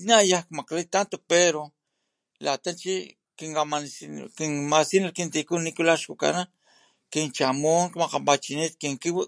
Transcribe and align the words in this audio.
nayan 0.07 0.43
makglit 0.57 0.89
tanto 0.93 1.17
pero 1.29 1.63
lata 2.45 2.71
chi 2.81 2.93
kinkamasinikanan 3.37 4.31
kimasinilh 4.37 5.13
kintiku 5.17 5.55
nikula 5.63 5.93
kukana 6.09 6.43
kinchamun 7.11 7.83
o 7.95 7.97
makganpachinit 7.99 8.73
kin 8.79 8.95
kiwi 9.01 9.23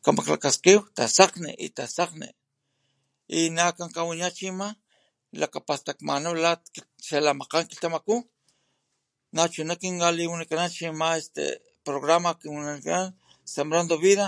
klakaskin 0.03 0.79
tasakgni 0.97 1.51
tsakgni 1.77 2.27
y 3.37 3.49
na 3.55 3.63
kankawaniyan 3.77 4.31
chi 4.37 4.45
ama 4.51 4.67
lakapastakmamaw 5.41 6.33
xalakgmakan 7.07 7.63
kilhtamaku 7.69 8.15
nachuna 9.33 9.75
kinkaliwinikanan 9.81 10.71
programa 11.85 12.29
ne 12.43 12.49
wanikan 12.53 13.05
sembrando 13.53 13.95
vida 14.03 14.27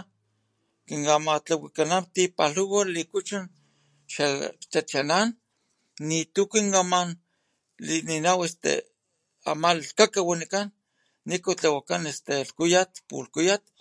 kinkamalhuwikakan 0.87 2.03
tipalhuwa 2.13 2.67
puro 2.69 2.91
likuchun 2.95 3.45
xa 4.13 4.25
tachanan 4.71 5.27
nitu 6.07 6.41
kimakakinan 6.51 8.25
ama 9.51 9.69
khakaka 9.97 10.61
niku 11.29 11.51
tlawakan 11.59 12.01
este 12.11 12.33
pulhkuyat 13.09 13.63
este 13.63 13.75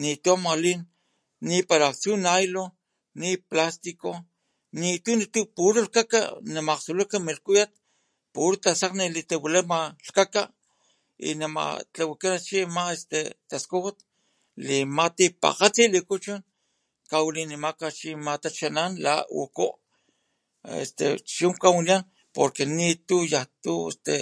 nitu 0.00 0.32
nalin 0.44 0.80
nipara 1.48 1.86
aktsu 1.90 2.10
nailo 2.26 2.64
niplastico 3.20 4.10
nitu 4.78 5.10
nitu 5.18 5.40
puro 5.56 5.78
lhkaka 5.86 6.18
mastuka 6.68 7.16
milhkuyat 7.26 7.72
puro 8.34 8.56
tasakgni 8.64 9.06
litawilama 9.14 9.78
lhkaka 10.06 10.42
y 11.18 11.20
namawaka 11.38 11.82
tlawakan 11.92 12.34
ama 12.64 12.82
chi 13.08 13.20
taskujut 13.48 13.98
nama 14.66 15.06
tipakgatsi 15.16 15.82
likuchun 15.94 16.38
kawalinimaka 17.10 17.86
ama 18.14 18.32
tachanan 18.42 18.90
lan 19.04 19.16
la 19.16 19.16
ukun 19.40 19.70
chu 21.32 21.48
kawaniyan 21.62 22.02
porque 22.34 22.62
nitu 22.76 23.16
yantu 23.32 23.74
este 23.90 24.16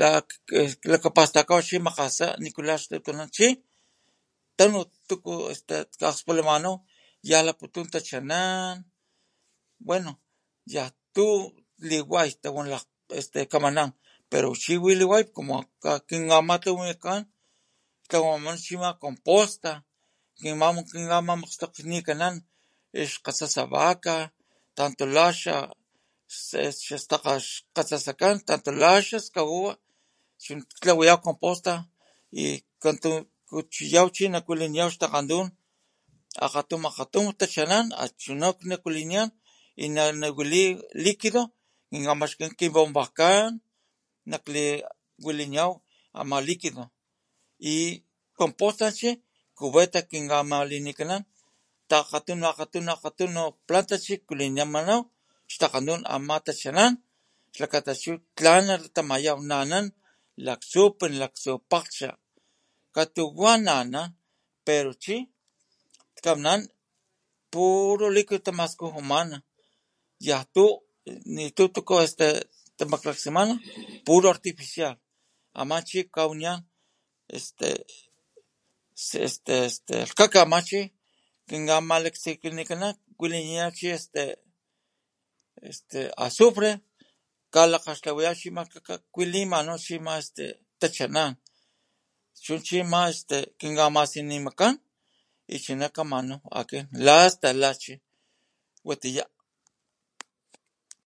laklakapastaka 0.00 1.54
xalimakgtun 1.66 3.14
pasa 3.18 3.24
chi 3.36 3.46
tanu 4.56 4.80
tutku 5.08 5.32
akspulmanw 6.10 6.74
yan 7.30 7.44
laputun 7.48 7.86
tachanan 7.92 8.76
ya 10.74 10.84
n 10.84 10.86
tu 11.14 11.26
liway 11.88 12.28
tawan 12.42 12.66
lakgkgolon 12.72 13.18
este 13.20 13.40
kaman 13.52 13.78
pero 14.30 14.48
chi 14.62 14.74
wi 14.84 14.92
liway 15.00 15.24
como 15.34 15.56
kinkamatlawikan 16.08 17.20
ama 18.12 18.52
chi 18.64 18.74
composta 19.02 19.72
kinkamakgstokgmikanan 20.42 22.34
iskgatsasa 23.00 23.64
vaca 23.72 24.16
tanto 24.76 25.04
la 25.16 25.26
xastakga 26.86 27.32
xkgasasakan 27.48 28.36
lata 28.46 28.72
la 28.82 28.92
xaskakawa 29.06 29.72
chu 30.42 30.52
tlawayaw 30.80 31.20
composta 31.26 31.72
y 32.42 32.44
katantuchiyaw 32.82 34.06
chi 34.14 34.24
xtakgantuy 34.92 35.44
akgatu 36.44 36.74
akgatu 36.88 37.20
tachanan 37.40 37.84
nachuna 37.96 38.48
nakualiniyan 38.68 39.28
y 39.82 39.84
nanawali 39.94 40.62
liquido 41.04 41.42
kinkamaxkinitankan 41.90 42.58
kibombakan 42.58 43.52
nakliwiliniyaw 44.30 45.72
ama 46.20 46.36
liquido 46.48 46.82
y 47.74 47.76
composta 48.40 48.88
chi 48.98 49.10
cubeta 49.58 50.00
kinkamalinikanan 50.10 51.22
takgatunu 51.90 52.46
akgatunu 52.50 53.42
plantas 53.66 54.02
chi 54.06 54.14
wiliniyaw 54.28 55.00
xtakgantun 55.52 56.00
ama 56.14 56.36
tachanan 56.46 56.92
xlakata 57.54 57.92
chu 58.02 58.12
tlan 58.36 58.62
nalatamayaw 58.68 59.38
na 59.48 59.54
ana 59.64 59.78
laktsupin 60.46 61.12
kagtsu 61.20 61.52
pakglhcha 61.70 62.10
katuwa 62.94 63.50
anana 63.56 64.00
pero 64.66 64.92
chi 65.02 65.16
ana 66.30 66.52
puro 67.52 68.06
liquido 68.16 68.38
tamaskujunamanan 68.46 69.42
yantu 70.28 70.64
tuku 71.74 71.94
tamaklakaskimanan 72.78 73.58
puro 74.06 74.26
artificial 74.34 74.94
ama 75.60 75.76
chi 75.88 75.98
kawaniyan 76.14 76.58
lhkaka 80.08 80.38
ama 80.46 80.58
chi 80.68 80.80
kinka 81.48 81.74
malaksijkinakanan 81.90 82.92
wilinitaw 83.20 83.70
chi 83.78 83.86
este 83.98 84.22
este 85.70 86.00
azufre 86.26 86.70
kalakgkaxtlawayaw 87.54 88.36
chi 88.40 88.48
kualimanan 89.14 89.78
ama 89.96 90.14
chi 90.34 90.46
tachanan 90.80 90.80
chu 90.82 90.92
chi 90.92 91.04
ama 91.04 91.06
este 91.08 91.08
masinimakan 91.08 91.08
nachu 91.08 91.08
kanaw 91.08 91.22
akin 91.22 91.22
la 91.22 91.24
chi 91.24 91.24
watiya. 91.24 91.28